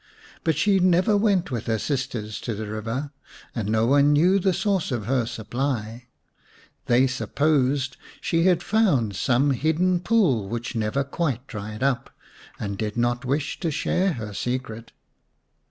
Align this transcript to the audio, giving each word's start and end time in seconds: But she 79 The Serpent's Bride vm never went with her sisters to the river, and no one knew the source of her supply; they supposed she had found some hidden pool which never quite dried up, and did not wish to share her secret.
But 0.43 0.57
she 0.57 0.77
79 0.77 0.79
The 0.79 0.97
Serpent's 0.97 1.03
Bride 1.03 1.03
vm 1.03 1.05
never 1.05 1.23
went 1.23 1.51
with 1.51 1.65
her 1.67 1.77
sisters 1.77 2.41
to 2.41 2.55
the 2.55 2.67
river, 2.67 3.11
and 3.53 3.69
no 3.69 3.85
one 3.85 4.11
knew 4.13 4.39
the 4.39 4.51
source 4.51 4.91
of 4.91 5.05
her 5.05 5.27
supply; 5.27 6.07
they 6.87 7.05
supposed 7.05 7.97
she 8.19 8.45
had 8.45 8.63
found 8.63 9.15
some 9.15 9.51
hidden 9.51 9.99
pool 9.99 10.49
which 10.49 10.73
never 10.75 11.03
quite 11.03 11.45
dried 11.45 11.83
up, 11.83 12.09
and 12.59 12.79
did 12.79 12.97
not 12.97 13.25
wish 13.25 13.59
to 13.59 13.69
share 13.69 14.13
her 14.13 14.33
secret. 14.33 14.91